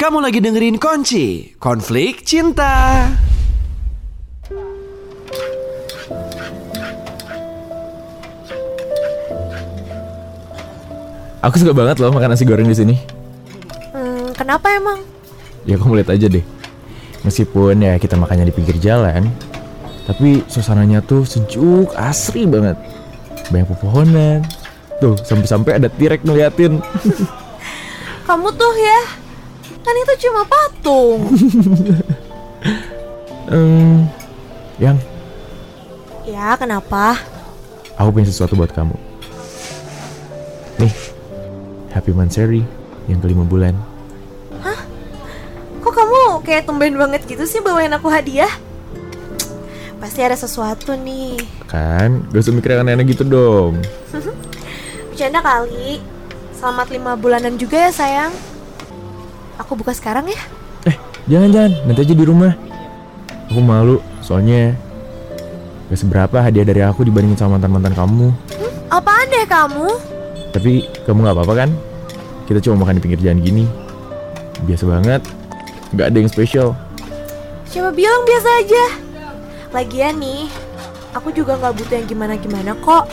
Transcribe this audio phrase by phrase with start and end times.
[0.00, 3.04] Kamu lagi dengerin Konci, Konflik Cinta.
[11.44, 12.96] Aku suka banget loh makan nasi goreng di sini.
[13.92, 15.04] Hmm, kenapa emang?
[15.68, 16.44] Ya kamu lihat aja deh.
[17.20, 19.28] Meskipun ya kita makannya di pinggir jalan,
[20.08, 22.80] tapi suasananya tuh sejuk, asri banget.
[23.52, 24.48] Banyak pepohonan.
[24.96, 26.80] Tuh, sampai-sampai ada tirek ngeliatin.
[28.28, 29.19] Kamu tuh ya,
[29.80, 31.20] kan itu cuma patung.
[33.50, 34.06] Hmm,
[34.78, 34.94] yang
[36.22, 37.18] ya, kenapa?
[37.98, 38.94] aku punya sesuatu buat kamu.
[40.78, 40.94] Nih,
[41.90, 42.62] Happy Manseri
[43.10, 43.74] yang kelima bulan.
[45.80, 48.52] Kok kamu kayak tumben banget gitu sih bawain aku hadiah?
[49.98, 51.40] Pasti ada sesuatu nih.
[51.66, 53.82] Kan, gak usah mikir yang aneh-aneh gitu dong.
[55.10, 55.98] Bercanda kali.
[56.54, 58.32] Selamat lima bulanan juga ya sayang.
[59.58, 60.40] Aku buka sekarang ya.
[60.86, 60.96] Eh,
[61.26, 62.52] jangan-jangan, nanti aja di rumah.
[63.50, 64.78] Aku malu, soalnya
[65.90, 68.30] gak seberapa hadiah dari aku dibandingin sama mantan-mantan kamu.
[68.92, 69.88] Apaan deh kamu?
[70.54, 71.70] Tapi kamu gak apa-apa kan?
[72.46, 73.64] Kita cuma makan di pinggir jalan gini.
[74.66, 75.22] Biasa banget,
[75.98, 76.78] gak ada yang spesial.
[77.70, 78.84] Siapa bilang biasa aja?
[79.70, 80.50] Lagian nih,
[81.14, 83.06] aku juga nggak butuh yang gimana-gimana kok.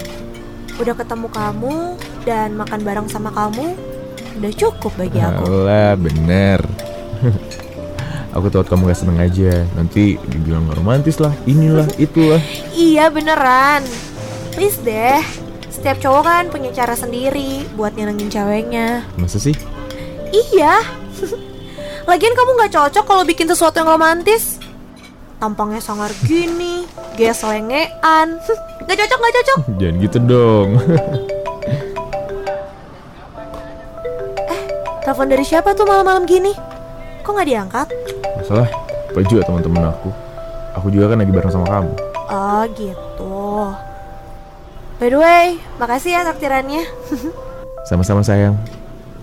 [0.82, 1.76] Udah ketemu kamu
[2.26, 3.78] dan makan bareng sama kamu,
[4.38, 5.44] udah cukup bagi aku.
[5.50, 6.62] Alah, bener.
[8.38, 9.66] aku tahu kamu gak seneng aja.
[9.74, 12.42] Nanti dibilang gak romantis lah, inilah, itulah.
[12.78, 13.82] Iya beneran.
[14.54, 15.22] Please deh.
[15.74, 19.06] Setiap cowok kan punya cara sendiri buat nyenengin ceweknya.
[19.18, 19.54] Masa sih?
[20.34, 20.82] Iya.
[22.10, 24.58] Lagian kamu nggak cocok kalau bikin sesuatu yang romantis.
[25.38, 28.42] Tampangnya sangar gini, gaya selengean.
[28.90, 29.58] Gak cocok, gak cocok.
[29.78, 30.70] Jangan gitu dong.
[35.08, 36.52] Telepon dari siapa tuh malam-malam gini?
[37.24, 37.88] Kok nggak diangkat?
[38.44, 38.68] Masalah,
[39.16, 40.12] baju ya teman-teman aku.
[40.76, 41.96] Aku juga kan lagi bareng sama kamu.
[42.28, 43.72] Oh gitu.
[45.00, 46.84] By the way, makasih ya takdirannya.
[47.88, 48.60] Sama-sama sayang.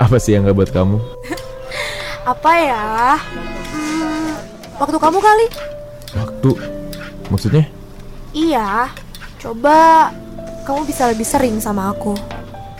[0.01, 0.97] Apa sih yang gak buat kamu?
[2.33, 3.21] Apa ya?
[3.77, 4.41] Hmm,
[4.81, 5.47] waktu kamu kali?
[6.17, 6.51] Waktu.
[7.29, 7.69] Maksudnya?
[8.33, 8.89] Iya.
[9.37, 10.09] Coba
[10.65, 12.17] kamu bisa lebih sering sama aku.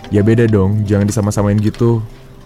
[0.09, 2.01] Ya beda dong, jangan disama-samain gitu.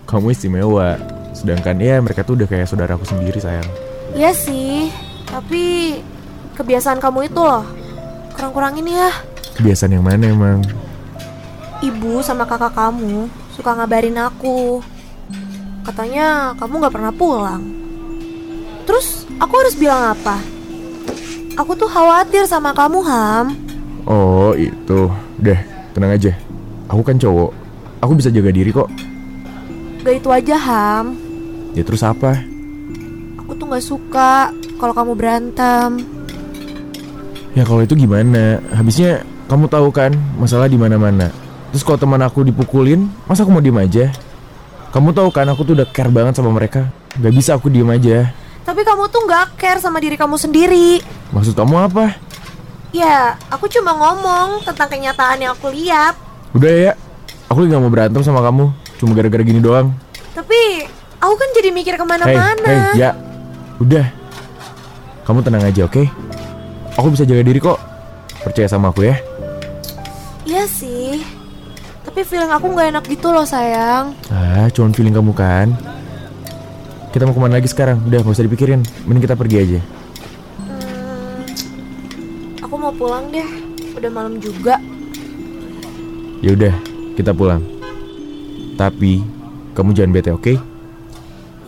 [0.09, 0.97] Kamu istimewa.
[1.37, 3.69] Sedangkan ya mereka tuh udah kayak saudaraku sendiri sayang.
[4.17, 4.89] Iya sih,
[5.29, 5.93] tapi
[6.57, 7.61] kebiasaan kamu itu loh.
[8.33, 9.13] Kurang-kurangin ya.
[9.53, 10.65] Kebiasaan yang mana emang?
[11.85, 14.81] Ibu sama kakak kamu suka ngabarin aku.
[15.85, 17.61] Katanya kamu nggak pernah pulang.
[18.89, 20.41] Terus aku harus bilang apa?
[21.53, 23.45] Aku tuh khawatir sama kamu, Ham.
[24.09, 25.05] Oh itu.
[25.37, 25.59] Deh,
[25.93, 26.33] tenang aja.
[26.89, 27.53] Aku kan cowok.
[28.01, 28.89] Aku bisa jaga diri kok.
[29.99, 31.19] Gak itu aja, Ham.
[31.75, 32.39] Ya terus apa?
[33.43, 35.99] Aku tuh nggak suka kalau kamu berantem.
[37.51, 38.63] Ya kalau itu gimana?
[38.71, 41.35] Habisnya kamu tahu kan masalah di mana-mana.
[41.75, 44.09] Terus kalau teman aku dipukulin, masa aku mau diem aja?
[44.95, 46.87] Kamu tahu kan aku tuh udah care banget sama mereka.
[47.19, 48.31] Gak bisa aku diem aja.
[48.63, 51.03] Tapi kamu tuh nggak care sama diri kamu sendiri.
[51.35, 52.15] Maksud kamu apa?
[52.89, 56.17] Ya, aku cuma ngomong tentang kenyataan yang aku lihat.
[56.57, 56.91] Udah ya,
[57.45, 58.73] aku lagi gak mau berantem sama kamu.
[58.99, 59.95] Cuma gara-gara gini doang.
[60.35, 60.83] Tapi
[61.23, 62.59] aku kan jadi mikir ke mana-mana.
[62.67, 63.15] hei, ya.
[63.79, 64.11] Udah.
[65.23, 66.03] Kamu tenang aja, oke?
[66.99, 67.79] Aku bisa jaga diri kok.
[68.43, 69.15] Percaya sama aku ya.
[70.43, 71.23] Iya sih.
[72.03, 74.11] Tapi feeling aku nggak enak gitu loh sayang.
[74.27, 75.71] Ah, cuman feeling kamu kan.
[77.09, 78.03] Kita mau ke mana lagi sekarang?
[78.05, 78.85] Udah, gak usah dipikirin.
[79.09, 79.79] Mending kita pergi aja.
[80.61, 81.41] Hmm,
[82.61, 83.47] aku mau pulang deh.
[83.97, 84.77] Udah malam juga.
[86.45, 86.73] Ya udah,
[87.17, 87.78] kita pulang.
[88.79, 89.19] Tapi
[89.75, 90.55] kamu jangan bete, oke?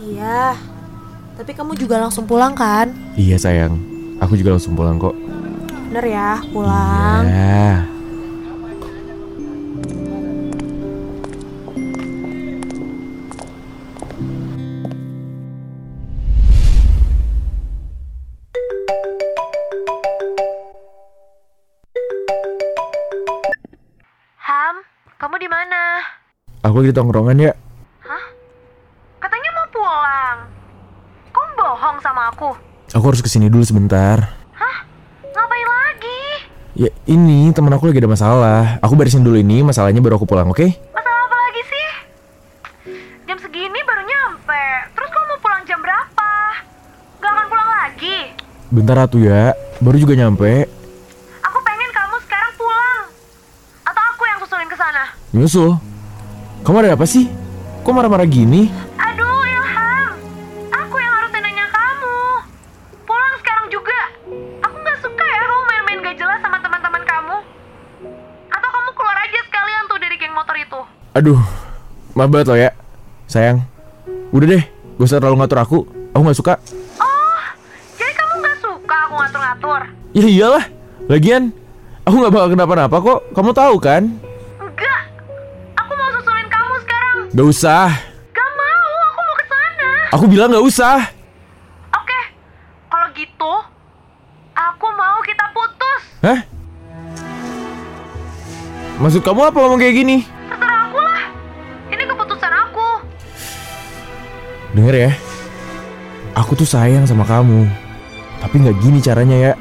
[0.00, 0.56] Iya.
[1.36, 2.88] Tapi kamu juga langsung pulang kan?
[3.20, 3.76] Iya sayang,
[4.16, 5.12] aku juga langsung pulang kok.
[5.92, 7.28] Bener ya, pulang.
[7.28, 7.91] Ya.
[26.72, 27.52] Aku lagi di tongkrongan ya.
[29.20, 30.38] Katanya mau pulang.
[31.28, 32.56] Kamu bohong sama aku.
[32.96, 34.40] Aku harus ke sini dulu sebentar.
[35.36, 36.48] Ngapain lagi?
[36.72, 38.80] Ya ini teman aku lagi ada masalah.
[38.80, 40.64] Aku beresin dulu ini, masalahnya baru aku pulang, oke?
[40.96, 41.88] Masalah apa lagi sih?
[43.28, 44.64] Jam segini baru nyampe.
[44.96, 46.32] Terus kamu mau pulang jam berapa?
[47.20, 48.32] Gak akan pulang lagi.
[48.72, 50.64] Bentar atuh ya, baru juga nyampe.
[51.44, 53.12] Aku pengen kamu sekarang pulang.
[53.84, 55.12] Atau aku yang susulin ke sana.
[55.36, 55.91] Nyusul.
[56.62, 57.26] Kamu ada apa sih?
[57.82, 58.70] Kok marah-marah gini?
[58.94, 60.14] Aduh, Ilham.
[60.70, 62.18] Aku yang harus nanya kamu.
[63.02, 63.98] Pulang sekarang juga.
[64.62, 67.36] Aku nggak suka ya kamu main-main gak jelas sama teman-teman kamu.
[68.46, 70.80] Atau kamu keluar aja sekalian tuh dari geng motor itu.
[71.18, 71.42] Aduh,
[72.14, 72.70] maaf banget loh ya.
[73.26, 73.66] Sayang.
[74.30, 74.62] Udah deh,
[75.02, 75.78] gak usah terlalu ngatur aku.
[76.14, 76.54] Aku nggak suka.
[77.02, 77.42] Oh,
[77.98, 79.80] jadi kamu nggak suka aku ngatur-ngatur?
[80.14, 80.64] Ya iyalah.
[81.10, 81.50] Lagian,
[82.06, 83.20] aku nggak bakal kenapa-napa kok.
[83.34, 84.14] Kamu tahu kan?
[87.32, 87.88] Gak usah.
[88.36, 89.88] Gak mau, aku mau ke sana.
[90.12, 91.00] Aku bilang gak usah.
[91.96, 92.20] Oke.
[92.92, 93.52] Kalau gitu,
[94.52, 96.00] aku mau kita putus.
[96.20, 96.40] Hah?
[99.00, 100.28] Maksud kamu apa ngomong kayak gini?
[100.28, 101.22] Terserah aku lah.
[101.88, 102.88] Ini keputusan aku.
[104.76, 105.10] Denger ya,
[106.36, 107.64] aku tuh sayang sama kamu.
[108.44, 109.52] Tapi nggak gini caranya ya.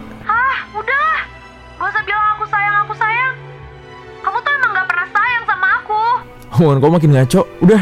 [6.61, 7.41] Hubungan kamu makin ngaco.
[7.65, 7.81] Udah,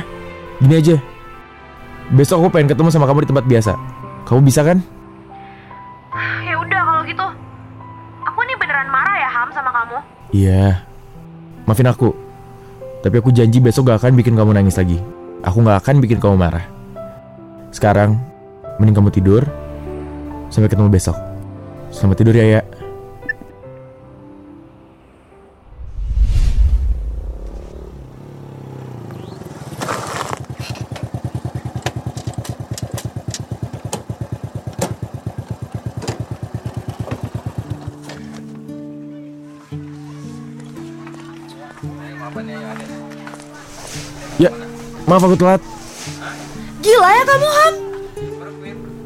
[0.64, 0.96] gini aja.
[2.16, 3.76] Besok aku pengen ketemu sama kamu di tempat biasa.
[4.24, 4.80] Kamu bisa kan?
[6.48, 7.28] Ya udah kalau gitu.
[8.24, 9.98] Aku nih beneran marah ya Ham sama kamu.
[10.32, 10.88] Iya.
[11.68, 12.16] Maafin aku.
[13.04, 14.96] Tapi aku janji besok gak akan bikin kamu nangis lagi.
[15.44, 16.64] Aku gak akan bikin kamu marah.
[17.76, 18.16] Sekarang,
[18.80, 19.44] mending kamu tidur.
[20.48, 21.20] Sampai ketemu besok.
[21.92, 22.62] Selamat tidur ya, ya.
[44.40, 44.52] Ya,
[45.10, 45.62] maaf aku telat.
[46.80, 47.74] Gila ya kamu Ham.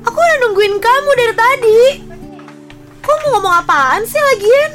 [0.03, 1.81] Aku udah nungguin kamu dari tadi.
[2.99, 4.71] Kok mau ngomong apaan sih lagian?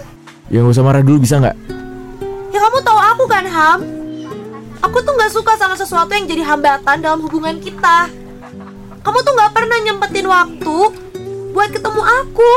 [0.49, 1.57] Ya gak usah marah dulu bisa nggak?
[2.51, 3.81] Ya kamu tahu aku kan Ham.
[4.81, 8.09] Aku tuh nggak suka sama sesuatu yang jadi hambatan dalam hubungan kita.
[9.05, 10.77] Kamu tuh nggak pernah nyempetin waktu
[11.53, 12.53] buat ketemu aku.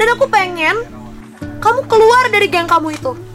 [0.00, 0.76] Dan aku pengen
[1.60, 3.25] kamu keluar dari geng kamu itu.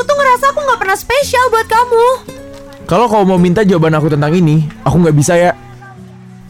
[0.00, 2.04] Aku tuh ngerasa aku nggak pernah spesial buat kamu.
[2.88, 5.52] Kalau kau mau minta jawaban aku tentang ini, aku nggak bisa ya.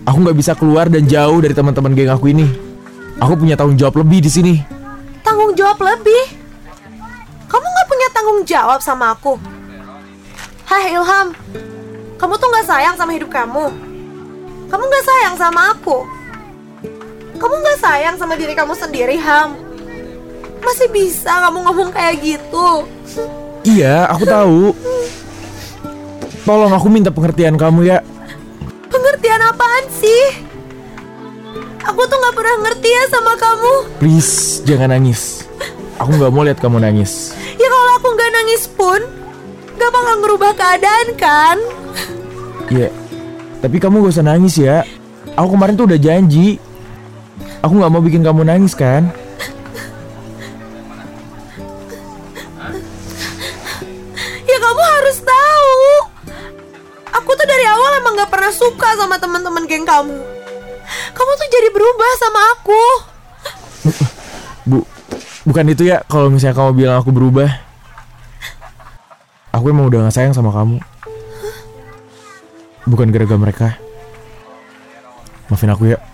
[0.07, 2.47] Aku nggak bisa keluar dan jauh dari teman-teman geng aku ini.
[3.19, 4.55] Aku punya tanggung jawab lebih di sini.
[5.27, 6.31] Tanggung jawab lebih?
[7.51, 9.35] Kamu nggak punya tanggung jawab sama aku?
[10.71, 11.35] Hai Ilham,
[12.23, 13.67] kamu tuh nggak sayang sama hidup kamu.
[14.71, 16.07] Kamu nggak sayang sama aku.
[17.35, 19.59] Kamu nggak sayang sama diri kamu sendiri, Ham.
[20.63, 22.87] Masih bisa kamu ngomong kayak gitu.
[23.61, 24.73] Iya, aku tahu.
[26.49, 27.99] Tolong aku minta pengertian kamu ya.
[28.89, 30.25] Pengertian apaan sih?
[31.85, 33.73] Aku tuh nggak pernah ngerti ya sama kamu.
[34.01, 35.45] Please, jangan nangis.
[36.01, 37.37] Aku nggak mau lihat kamu nangis.
[37.61, 39.01] Ya kalau aku nggak nangis pun,
[39.77, 41.57] nggak bakal ngerubah keadaan kan?
[42.73, 42.89] Ya,
[43.61, 44.87] tapi kamu gak usah nangis ya.
[45.37, 46.57] Aku kemarin tuh udah janji.
[47.61, 49.13] Aku nggak mau bikin kamu nangis kan?
[58.21, 60.19] Dari awal emang gak pernah suka sama teman-teman geng kamu.
[61.17, 62.83] Kamu tuh jadi berubah sama aku.
[64.69, 64.79] Bu,
[65.49, 67.49] bukan itu ya kalau misalnya kamu bilang aku berubah.
[69.57, 70.79] Aku emang udah gak sayang sama kamu.
[72.85, 73.69] Bukan gara-gara mereka.
[75.49, 76.10] Maafin aku ya.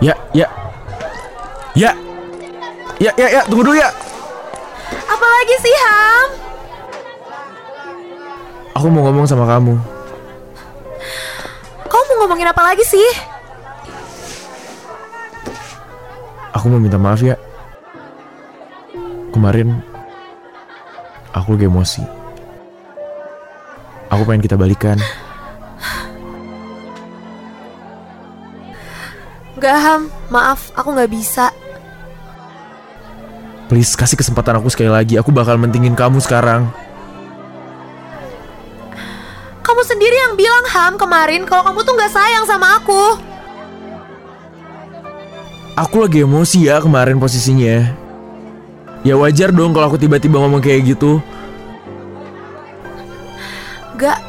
[0.00, 0.48] Ya, ya.
[1.76, 1.90] Ya.
[2.96, 3.92] Ya, ya, ya, tunggu dulu ya.
[5.04, 6.28] Apalagi sih, Ham?
[8.76, 9.76] Aku mau ngomong sama kamu.
[11.88, 13.08] Kamu mau ngomongin apa lagi sih?
[16.56, 17.36] Aku mau minta maaf ya.
[19.32, 19.76] Kemarin
[21.36, 22.04] aku lagi emosi.
[24.08, 24.96] Aku pengen kita balikan.
[29.66, 30.06] Gak, Ham.
[30.30, 31.50] Maaf, aku gak bisa.
[33.66, 35.18] Please kasih kesempatan aku sekali lagi.
[35.18, 36.70] Aku bakal mentingin kamu sekarang.
[39.66, 43.18] Kamu sendiri yang bilang, Ham, kemarin kalau kamu tuh gak sayang sama aku.
[45.74, 47.90] Aku lagi emosi ya kemarin posisinya.
[49.02, 51.18] Ya wajar dong kalau aku tiba-tiba ngomong kayak gitu.
[53.98, 54.22] Gak.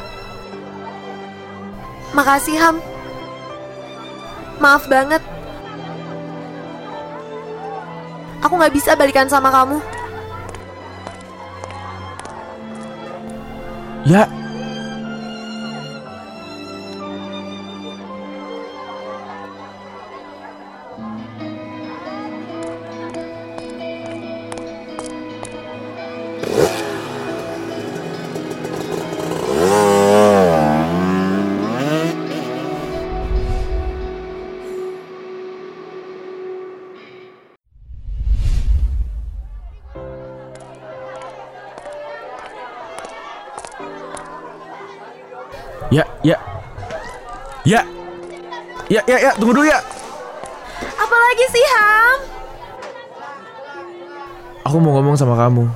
[2.10, 2.87] Makasih, Ham.
[4.58, 5.22] Maaf banget.
[8.42, 9.78] Aku gak bisa balikan sama kamu.
[14.06, 14.37] Ya.
[48.88, 49.84] Ya, ya, ya, tunggu dulu ya.
[50.96, 52.18] Apalagi sih Ham?
[54.64, 55.68] Aku mau ngomong sama kamu.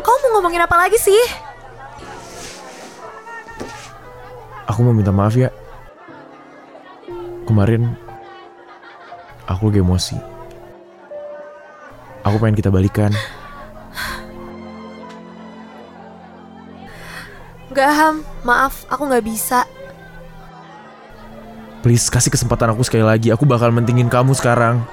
[0.00, 1.20] Kamu mau ngomongin apa lagi sih?
[4.72, 5.52] Aku mau minta maaf ya.
[7.44, 7.92] Kemarin
[9.44, 10.16] aku lagi emosi.
[12.24, 13.12] Aku pengen kita balikan.
[17.76, 19.68] Gak Ham, maaf, aku gak bisa.
[21.82, 23.34] Please kasih kesempatan aku sekali lagi.
[23.34, 24.86] Aku bakal mentingin kamu sekarang.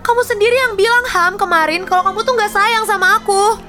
[0.00, 3.60] Kamu sendiri yang bilang Ham kemarin kalau kamu tuh gak sayang sama aku.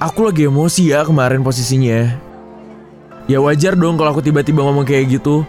[0.00, 2.16] Aku lagi emosi ya kemarin posisinya.
[3.28, 5.44] Ya wajar dong kalau aku tiba-tiba ngomong kayak gitu.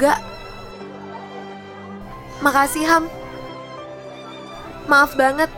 [0.00, 0.16] Gak.
[2.40, 3.04] Makasih Ham.
[4.88, 5.52] Maaf banget.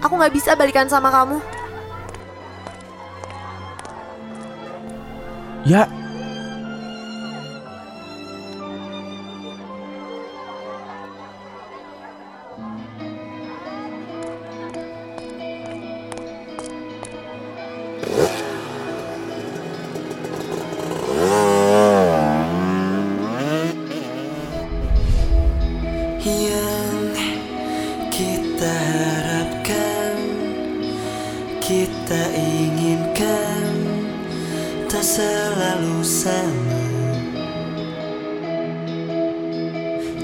[0.00, 1.36] Aku gak bisa balikan sama kamu.
[5.68, 5.84] Ya,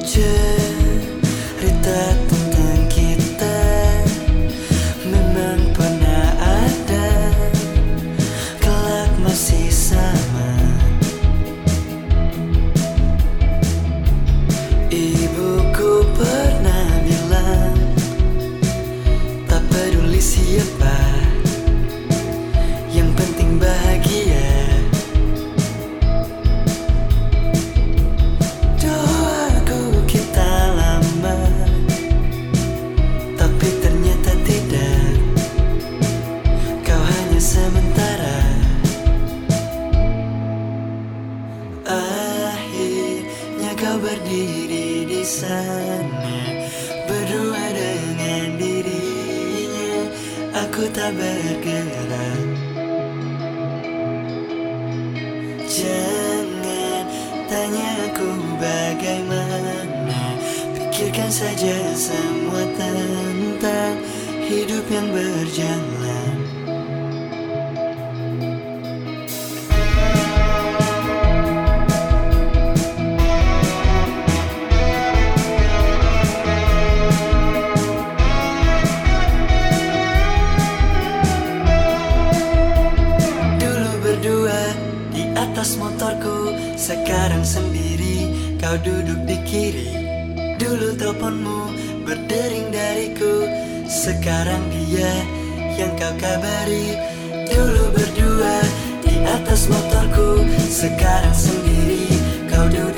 [0.06, 0.22] 却
[61.06, 63.94] Pikirkan saja semua tentang
[64.42, 66.34] Hidup yang berjalan.
[83.62, 84.62] Dulu berdua
[85.14, 88.26] di atas motorku Sekarang sendiri.
[88.58, 90.05] Kau duduk di kiri
[90.76, 91.60] Dulu teleponmu
[92.04, 93.48] berdering dariku
[93.88, 95.08] Sekarang dia
[95.72, 97.00] yang kau kabari.
[97.48, 98.60] Dulu berdua
[99.00, 102.12] di atas motorku Sekarang sendiri
[102.52, 102.95] kau duduk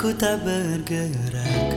[0.00, 1.76] Aku tak bergerak.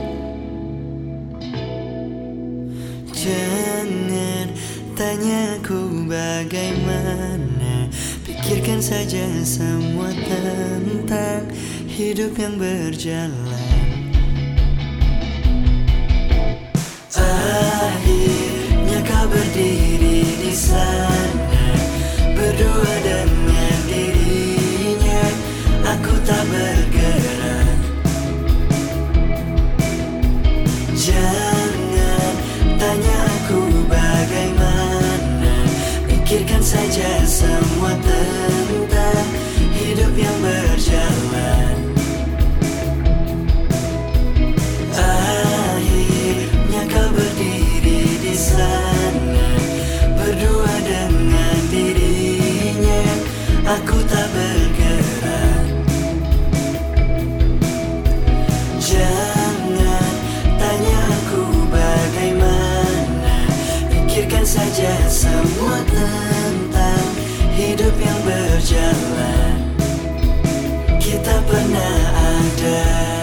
[3.12, 4.48] Jangan
[4.96, 7.92] tanya aku bagaimana.
[8.24, 11.52] Pikirkan saja semua tentang
[11.84, 13.68] Hidup yang berjalan.
[17.12, 21.76] Akhirnya kau berdiri di sana.
[22.32, 25.28] Berdua dengan dirinya.
[25.92, 27.63] Aku tak bergerak
[33.44, 33.60] Aku
[33.92, 35.68] bagaimana?
[36.08, 39.28] Pikirkan saja semua tentang
[39.76, 41.76] Hidup yang berjalan.
[44.96, 49.48] Akhirnya kau berdiri di sana.
[50.16, 53.04] Berdua dengan dirinya
[53.76, 54.73] Aku tak berdiri
[64.54, 67.06] saja semua tentang
[67.58, 69.54] hidup yang berjalan.
[71.02, 73.13] Kita pernah ada